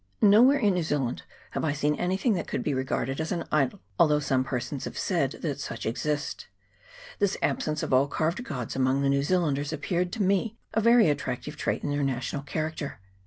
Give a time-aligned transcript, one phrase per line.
[0.19, 1.21] Nowhere in New Zealand
[1.51, 4.97] have I seen anything that could be regarded as an idol, although some persons have
[4.97, 6.47] said that such exist.
[7.19, 11.07] This absence of all carved gods among the New Zealanders appeared to me a very
[11.07, 12.99] attractive trait in their national character.